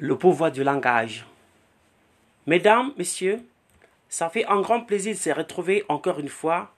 [0.00, 1.24] Le pouvoir du langage.
[2.46, 3.40] Mesdames, Messieurs,
[4.08, 6.74] ça fait un grand plaisir de se retrouver encore une fois,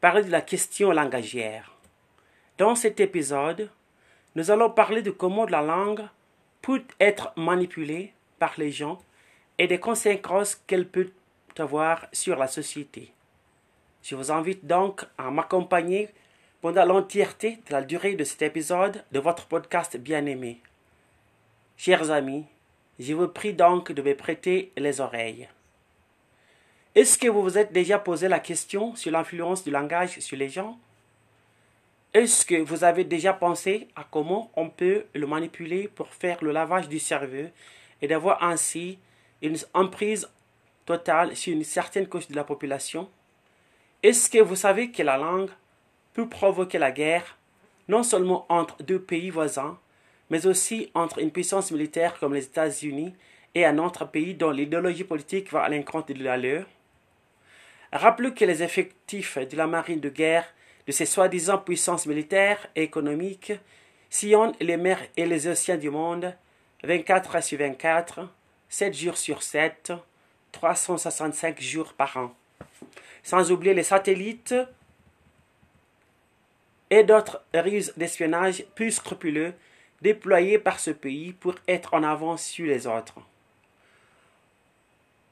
[0.00, 1.70] parler de la question langagière.
[2.56, 3.68] Dans cet épisode,
[4.36, 6.08] nous allons parler de comment la langue
[6.62, 9.02] peut être manipulée par les gens
[9.58, 11.10] et des conséquences qu'elle peut
[11.58, 13.12] avoir sur la société.
[14.02, 16.08] Je vous invite donc à m'accompagner
[16.62, 20.62] pendant l'entièreté de la durée de cet épisode de votre podcast bien-aimé.
[21.78, 22.46] Chers amis,
[22.98, 25.46] je vous prie donc de me prêter les oreilles.
[26.94, 30.48] Est-ce que vous vous êtes déjà posé la question sur l'influence du langage sur les
[30.48, 30.78] gens?
[32.14, 36.50] Est-ce que vous avez déjà pensé à comment on peut le manipuler pour faire le
[36.50, 37.50] lavage du cerveau
[38.00, 38.98] et d'avoir ainsi
[39.42, 40.30] une emprise
[40.86, 43.06] totale sur une certaine couche de la population?
[44.02, 45.50] Est-ce que vous savez que la langue
[46.14, 47.36] peut provoquer la guerre,
[47.86, 49.78] non seulement entre deux pays voisins,
[50.30, 53.14] mais aussi entre une puissance militaire comme les États-Unis
[53.54, 56.66] et un autre pays dont l'idéologie politique va à l'encontre de la leur.
[57.92, 60.52] Rappelez que les effectifs de la marine de guerre
[60.86, 63.52] de ces soi-disant puissances militaires et économiques
[64.10, 66.34] sillonnent les mers et les océans du monde
[66.84, 68.20] 24 heures sur 24,
[68.68, 69.92] 7 jours sur 7,
[70.52, 72.34] 365 jours par an.
[73.22, 74.54] Sans oublier les satellites
[76.90, 79.54] et d'autres ruses d'espionnage plus scrupuleux
[80.02, 83.18] déployés par ce pays pour être en avance sur les autres.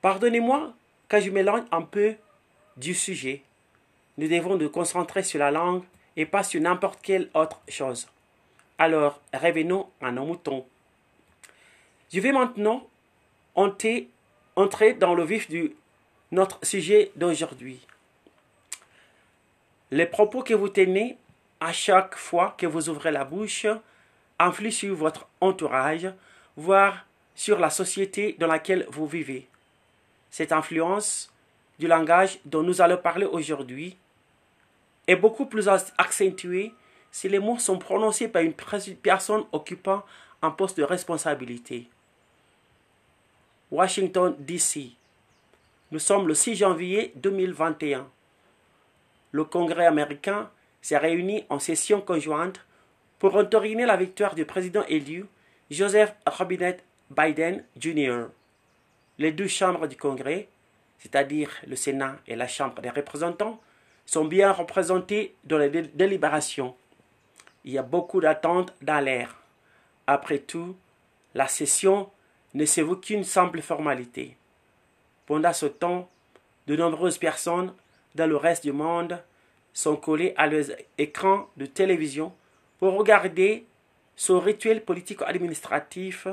[0.00, 0.72] Pardonnez-moi
[1.08, 2.14] quand je m'éloigne un peu
[2.76, 3.42] du sujet.
[4.18, 5.82] Nous devons nous concentrer sur la langue
[6.16, 8.06] et pas sur n'importe quelle autre chose.
[8.78, 10.66] Alors, revenons à nos moutons.
[12.12, 12.86] Je vais maintenant
[13.54, 14.08] entrer
[14.94, 15.72] dans le vif de
[16.32, 17.80] notre sujet d'aujourd'hui.
[19.90, 21.16] Les propos que vous tenez
[21.60, 23.66] à chaque fois que vous ouvrez la bouche
[24.38, 26.08] influe sur votre entourage,
[26.56, 29.48] voire sur la société dans laquelle vous vivez.
[30.30, 31.32] Cette influence
[31.78, 33.96] du langage dont nous allons parler aujourd'hui
[35.06, 36.72] est beaucoup plus accentuée
[37.10, 40.04] si les mots sont prononcés par une personne occupant
[40.42, 41.88] un poste de responsabilité.
[43.70, 44.92] Washington, D.C.
[45.90, 48.06] Nous sommes le 6 janvier 2021.
[49.32, 50.50] Le Congrès américain
[50.82, 52.60] s'est réuni en session conjointe
[53.24, 55.24] pour entériner la victoire du président élu
[55.70, 58.26] Joseph Robinette Biden Jr.
[59.16, 60.46] Les deux chambres du Congrès,
[60.98, 63.58] c'est-à-dire le Sénat et la Chambre des représentants,
[64.04, 66.74] sont bien représentées dans les délibérations.
[67.64, 69.34] Il y a beaucoup d'attentes dans l'air.
[70.06, 70.76] Après tout,
[71.34, 72.10] la session
[72.52, 74.36] ne veut qu'une simple formalité.
[75.24, 76.10] Pendant ce temps,
[76.66, 77.72] de nombreuses personnes
[78.16, 79.18] dans le reste du monde
[79.72, 80.66] sont collées à leurs
[80.98, 82.30] écrans de télévision
[82.78, 83.66] pour regarder
[84.16, 86.26] ce rituel politico-administratif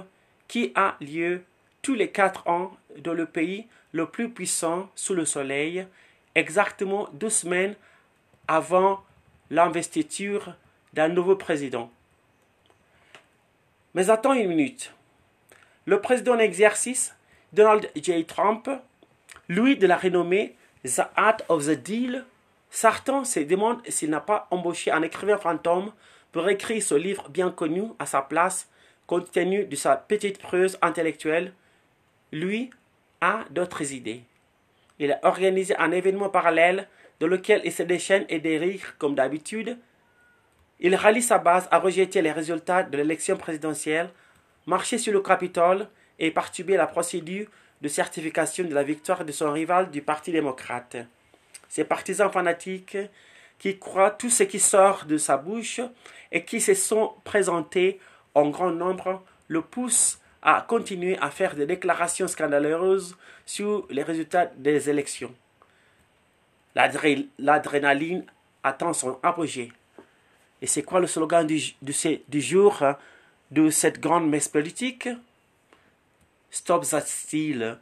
[0.48, 1.44] qui a lieu
[1.82, 5.86] tous les quatre ans dans le pays le plus puissant sous le soleil,
[6.36, 7.76] exactement deux semaines
[8.48, 9.04] avant
[9.50, 10.56] l'investiture
[10.94, 11.90] d'un nouveau président.
[13.94, 14.94] Mais attends une minute.
[15.86, 17.16] Le président en exercice,
[17.52, 18.26] Donald J.
[18.26, 18.70] Trump,
[19.50, 22.26] lui de la renommée The Art of the Deal,
[22.70, 25.92] certains se demandent s'il n'a pas embauché un écrivain fantôme
[26.32, 28.70] pour écrire ce livre bien connu à sa place,
[29.08, 31.54] compte tenu de sa petite prose intellectuelle,
[32.32, 32.70] lui
[33.20, 34.24] a d'autres idées.
[35.00, 36.88] Il a organisé un événement parallèle
[37.20, 39.78] dans lequel il se déchaîne et dérive comme d'habitude.
[40.80, 44.10] Il rallie sa base à rejeter les résultats de l'élection présidentielle,
[44.66, 45.88] marcher sur le Capitole
[46.18, 47.48] et perturber la procédure
[47.82, 50.98] de certification de la victoire de son rival du Parti démocrate.
[51.68, 52.98] Ses partisans fanatiques
[53.62, 55.82] qui croient tout ce qui sort de sa bouche
[56.32, 58.00] et qui se sont présentés
[58.34, 64.48] en grand nombre le poussent à continuer à faire des déclarations scandaleuses sur les résultats
[64.48, 65.32] des élections.
[66.74, 68.26] L'adrénaline
[68.64, 69.72] attend son apogée.
[70.64, 72.98] Et c'est quoi le slogan du, jour hein,
[73.52, 75.08] de cette grande messe politique?
[76.50, 77.78] Stop that steal,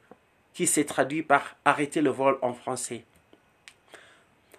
[0.53, 3.05] qui s'est traduit par arrêter le vol en français.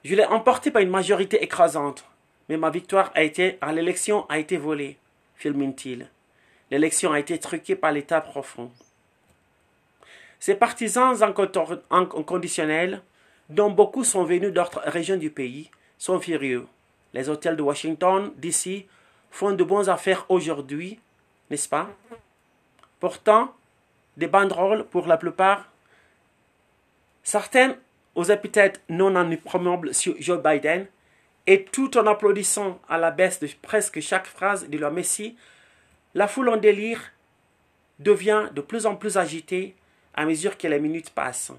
[0.05, 2.05] Je l'ai emporté par une majorité écrasante,
[2.49, 4.97] mais ma victoire a été, à l'élection a été volée,
[5.37, 6.09] filmine-t-il.
[6.71, 8.71] L'élection a été truquée par l'État profond.
[10.39, 11.15] Ces partisans
[11.91, 13.03] inconditionnels,
[13.51, 16.67] dont beaucoup sont venus d'autres régions du pays, sont furieux.
[17.13, 18.87] Les hôtels de Washington, d'ici,
[19.31, 20.99] font de bonnes affaires aujourd'hui,
[21.51, 21.91] n'est-ce pas?
[23.01, 23.55] Pourtant,
[24.17, 25.69] des banderoles pour la plupart.
[27.23, 27.77] Certaines
[28.15, 30.87] aux épithètes non improbables sur Joe Biden,
[31.47, 35.37] et tout en applaudissant à la baisse de presque chaque phrase de leur Messie,
[36.15, 37.13] la foule en délire
[37.99, 39.75] devient de plus en plus agité
[40.15, 41.53] à mesure que les minutes passent.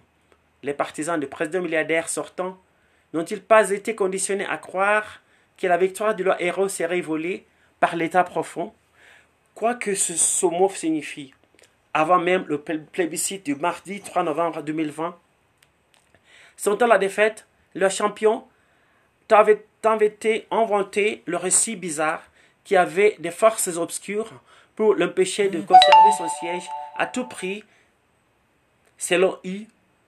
[0.63, 2.57] Les partisans du président milliardaire sortant
[3.13, 5.21] n'ont-ils pas été conditionnés à croire
[5.57, 7.45] que la victoire de leur héros serait volée
[7.79, 8.73] par l'état profond?
[9.55, 11.33] Quoi que ce, mot signifie,
[11.93, 15.17] avant même le plébiscite du mardi 3 novembre 2020,
[16.61, 18.43] sentant la défaite, leur champion
[19.31, 19.65] avait
[20.51, 22.21] inventé le récit bizarre
[22.63, 24.31] qui avait des forces obscures
[24.75, 27.63] pour l'empêcher de conserver son siège à tout prix.
[28.99, 29.65] Selon eux,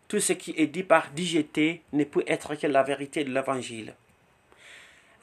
[0.07, 3.95] tout ce qui est dit par DGT ne peut être que la vérité de l'Évangile.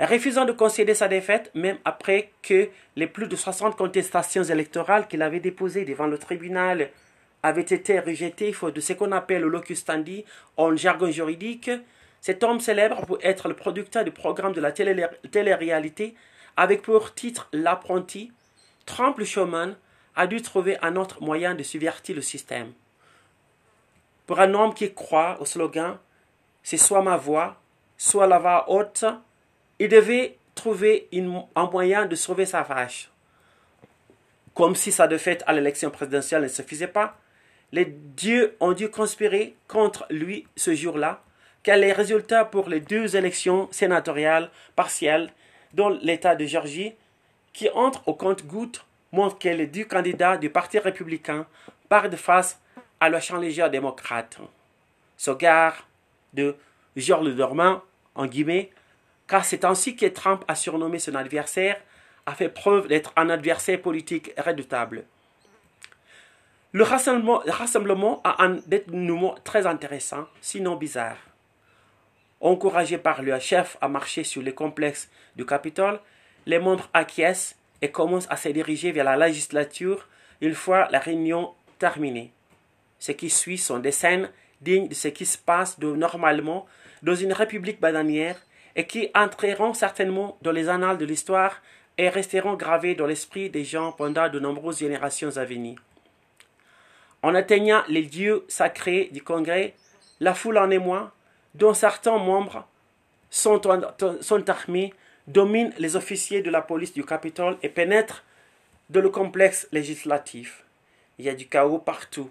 [0.01, 5.23] Refusant de concéder sa défaite, même après que les plus de 60 contestations électorales qu'il
[5.23, 6.91] avait déposées devant le tribunal
[7.43, 10.25] avaient été faute de ce qu'on appelle le locus standi
[10.57, 11.71] en jargon juridique,
[12.21, 16.15] cet homme célèbre pour être le producteur du programme de la télé-réalité
[16.57, 18.33] avec pour titre L'apprenti,
[18.85, 19.77] Trump le showman
[20.17, 22.73] a dû trouver un autre moyen de subvertir le système.
[24.27, 25.97] Pour un homme qui croit au slogan
[26.63, 27.57] C'est soit ma voix,
[27.97, 29.05] soit la voix haute,
[29.79, 31.09] il devait trouver
[31.57, 33.11] un moyen de sauver sa vache.
[34.53, 37.17] Comme si sa défaite à l'élection présidentielle ne suffisait pas,
[37.73, 41.23] les dieux ont dû conspirer contre lui ce jour-là,
[41.63, 45.31] car les résultats pour les deux élections sénatoriales partielles
[45.75, 46.95] dans l'État de Géorgie,
[47.53, 51.47] qui entrent au compte-gouttes, montrent que les deux candidats du Parti républicain
[51.89, 52.61] partent face
[53.01, 54.39] à leur challenger démocrate.
[55.17, 55.75] Ce gars
[56.33, 56.57] de
[56.97, 58.71] Georges le guillemets,
[59.27, 61.81] car c'est ainsi que Trump a surnommé son adversaire,
[62.27, 65.05] a fait preuve d'être un adversaire politique redoutable.
[66.73, 71.17] Le rassemblement, a un dénouement très intéressant, sinon bizarre.
[72.41, 75.99] Encouragés par leur chef à marcher sur les complexes du Capitole,
[76.47, 80.07] les membres acquiescent et commencent à se diriger vers la législature
[80.41, 82.31] une fois la réunion terminée.
[83.01, 84.31] Ce qui suit sont des scènes
[84.61, 86.67] dignes de ce qui se passe normalement
[87.03, 88.37] dans une république bananière
[88.77, 91.63] et qui entreront certainement dans les annales de l'histoire
[91.99, 95.83] et resteront gravées dans l'esprit des gens pendant de nombreuses générations à venir.
[97.23, 99.75] En atteignant les lieux sacrés du Congrès,
[100.21, 101.13] la foule en émoi
[101.55, 102.67] dont certains membres
[103.31, 103.61] sont,
[104.49, 104.95] armés,
[105.27, 108.25] dominent les officiers de la police du Capitole et pénètrent
[108.89, 110.65] dans le complexe législatif.
[111.19, 112.31] Il y a du chaos partout.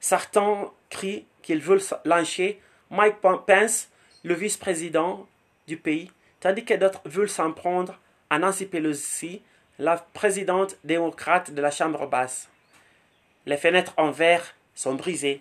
[0.00, 2.60] Certains crient qu'ils veulent lyncher
[2.90, 3.88] Mike Pence,
[4.22, 5.26] le vice-président
[5.66, 6.10] du pays,
[6.40, 7.98] tandis que d'autres veulent s'en prendre
[8.30, 9.42] à Nancy Pelosi,
[9.78, 12.48] la présidente démocrate de la Chambre basse.
[13.48, 15.40] Les fenêtres en verre sont brisées,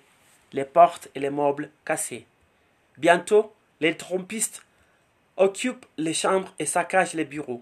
[0.54, 2.26] les portes et les meubles cassés.
[2.98, 4.64] Bientôt, les trompistes
[5.36, 7.62] occupent les chambres et saccagent les bureaux.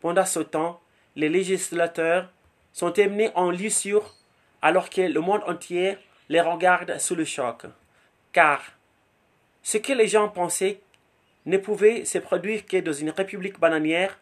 [0.00, 0.80] Pendant ce temps,
[1.16, 2.30] les législateurs
[2.72, 4.14] sont emmenés en lissure
[4.62, 5.98] alors que le monde entier
[6.30, 7.66] les regarde sous le choc.
[8.32, 8.62] Car
[9.62, 10.80] ce que les gens pensaient
[11.44, 14.18] ne pouvait se produire que dans une république bananière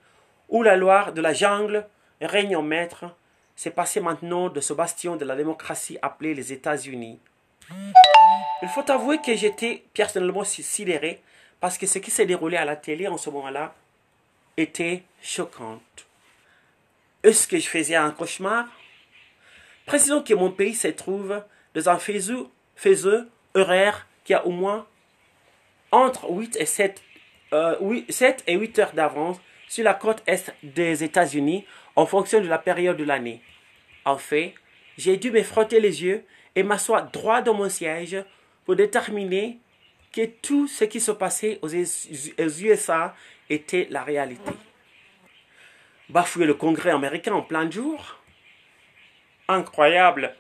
[0.49, 1.87] où la loi de la jungle
[2.21, 3.05] règne en maître,
[3.57, 7.19] s'est passé maintenant de ce bastion de la démocratie appelé les États-Unis.
[8.63, 11.23] Il faut avouer que j'étais personnellement sidéré
[11.61, 13.75] parce que ce qui s'est déroulé à la télé en ce moment-là
[14.57, 15.81] était choquant.
[17.23, 18.67] Est-ce que je faisais un cauchemar?
[19.87, 21.43] Précisons que mon pays se trouve
[21.75, 22.47] dans un faiseux,
[22.77, 24.87] faiseux horaire qui a au moins
[25.91, 27.03] entre 8 et 7,
[27.53, 29.39] euh, 7 et 8 heures d'avance
[29.69, 31.65] sur la côte est des États-Unis
[31.97, 33.43] en fonction de la période de l'année.
[34.05, 34.55] En fait,
[34.99, 38.23] j'ai dû me frotter les yeux et m'asseoir droit dans mon siège
[38.65, 39.59] pour déterminer
[40.13, 43.15] que tout ce qui se passait aux USA
[43.49, 44.53] était la réalité.
[46.09, 48.19] Bafouer le Congrès américain en plein jour?
[49.49, 50.35] Incroyable.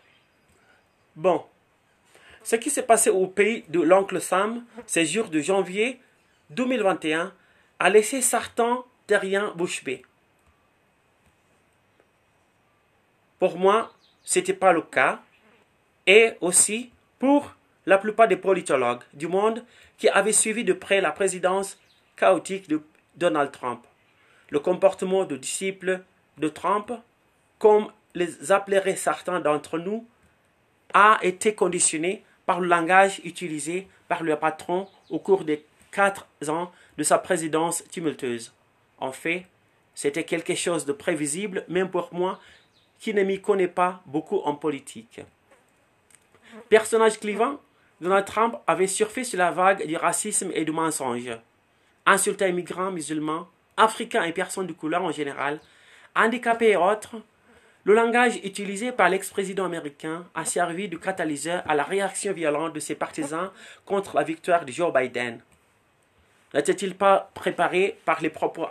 [1.16, 1.44] Bon,
[2.42, 6.00] ce qui s'est passé au pays de l'oncle Sam ces jours de janvier
[6.50, 7.32] 2021
[7.78, 10.02] a laissé certains terriens bouche bée.
[13.42, 13.90] Pour moi,
[14.22, 15.20] ce n'était pas le cas,
[16.06, 17.56] et aussi pour
[17.87, 19.64] la plupart des politologues du monde
[19.99, 21.76] qui avaient suivi de près la présidence
[22.14, 22.80] chaotique de
[23.16, 23.84] Donald Trump.
[24.50, 26.02] Le comportement de disciples
[26.38, 26.92] de Trump,
[27.58, 30.06] comme les appelleraient certains d'entre nous,
[30.94, 36.70] a été conditionné par le langage utilisé par le patron au cours des quatre ans
[36.96, 38.52] de sa présidence tumultueuse.
[38.99, 39.46] En fait,
[39.96, 42.38] c'était quelque chose de prévisible, même pour moi
[43.02, 45.21] qui ne m'y connais pas beaucoup en politique.
[46.68, 47.59] Personnage clivant,
[48.00, 51.37] Donald Trump avait surfé sur la vague du racisme et du mensonge.
[52.06, 55.59] Insultant immigrants musulmans, africains et personnes de couleur en général,
[56.14, 57.16] handicapés et autres,
[57.85, 62.78] Le langage utilisé par l'ex-président américain a servi de catalyseur à la réaction violente de
[62.78, 63.50] ses partisans
[63.85, 65.40] contre la victoire de Joe Biden.
[66.54, 68.68] N'était-il pas préparé par les propos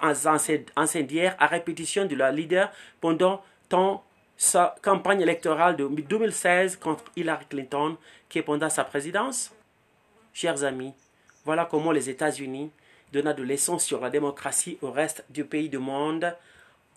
[0.77, 2.71] incendiaires à répétition de leur leader
[3.01, 4.01] pendant tant
[4.41, 7.95] sa campagne électorale de 2016 contre Hillary Clinton
[8.27, 9.53] qui pendant sa présidence
[10.33, 10.95] Chers amis,
[11.45, 12.71] voilà comment les États-Unis,
[13.13, 16.35] donnant de leçons sur la démocratie au reste du pays du monde,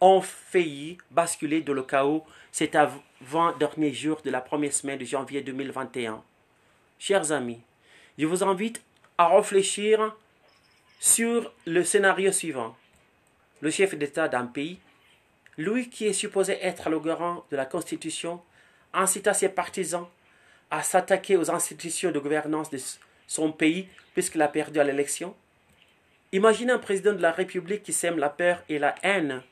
[0.01, 5.43] ont failli basculer dans le chaos cet avant-dernier jour de la première semaine de janvier
[5.43, 6.23] 2021.
[6.99, 7.61] Chers amis,
[8.17, 8.81] je vous invite
[9.19, 10.17] à réfléchir
[10.99, 12.75] sur le scénario suivant.
[13.61, 14.79] Le chef d'État d'un pays,
[15.57, 18.41] lui qui est supposé être le de la Constitution,
[18.93, 20.07] incita ses partisans
[20.71, 22.79] à s'attaquer aux institutions de gouvernance de
[23.27, 25.35] son pays puisqu'il a perdu à l'élection.
[26.33, 29.43] Imaginez un président de la République qui sème la peur et la haine.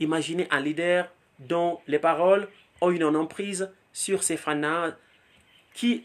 [0.00, 2.48] Imaginez un leader dont les paroles
[2.80, 4.92] ont une emprise sur ses fans
[5.74, 6.04] qui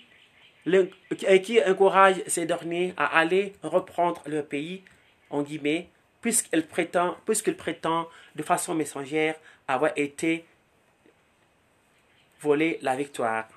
[1.43, 4.81] qui encourage ces derniers à aller reprendre leur pays,
[5.29, 5.89] en guillemets,
[6.23, 9.35] puisqu'il prétend, puisqu'il prétend de façon messagère
[9.67, 10.45] avoir été
[12.41, 13.47] volé la victoire.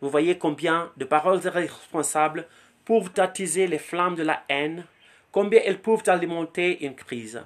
[0.00, 2.46] Vous voyez combien de paroles irresponsables
[2.84, 4.84] peuvent attiser les flammes de la haine,
[5.30, 7.40] combien elles peuvent alimenter une crise.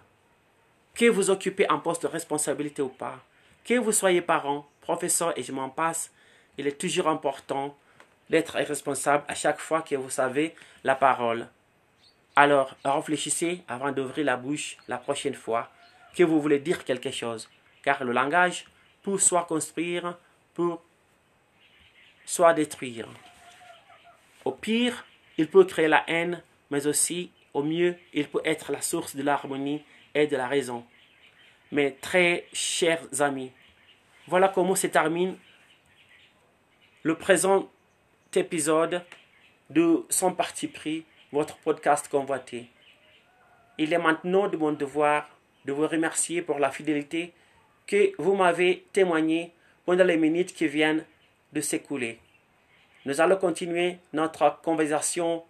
[0.94, 3.20] Que vous occupez un poste de responsabilité ou pas,
[3.64, 6.10] que vous soyez parent, professeur et je m'en passe,
[6.56, 7.76] il est toujours important
[8.30, 11.46] d'être responsable à chaque fois que vous savez la parole.
[12.40, 15.68] Alors, réfléchissez avant d'ouvrir la bouche la prochaine fois
[16.14, 17.50] que vous voulez dire quelque chose,
[17.82, 18.64] car le langage
[19.02, 20.16] peut soit construire,
[20.54, 20.76] peut
[22.24, 23.08] soit détruire.
[24.44, 25.04] Au pire,
[25.36, 26.40] il peut créer la haine,
[26.70, 29.82] mais aussi, au mieux, il peut être la source de l'harmonie
[30.14, 30.86] et de la raison.
[31.72, 33.50] Mes très chers amis,
[34.28, 35.36] voilà comment se termine
[37.02, 37.68] le présent
[38.36, 39.04] épisode
[39.70, 42.68] de Son Parti Pris, votre podcast convoité.
[43.76, 45.28] Il est maintenant de mon devoir
[45.64, 47.32] de vous remercier pour la fidélité
[47.86, 49.52] que vous m'avez témoignée
[49.84, 51.04] pendant les minutes qui viennent
[51.52, 52.18] de s'écouler.
[53.04, 55.44] Nous allons continuer notre conversation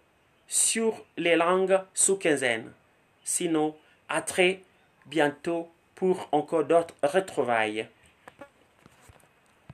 [0.47, 2.71] sur les langues sous quinzaine.
[3.23, 3.75] Sinon,
[4.07, 4.61] à très
[5.05, 7.87] bientôt pour encore d'autres retrouvailles.